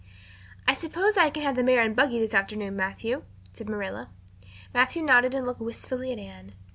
[0.67, 3.21] "I suppose I can have the mare and buggy this afternoon, Matthew?"
[3.53, 4.09] said Marilla.
[4.73, 6.53] Matthew nodded and looked wistfully at Anne.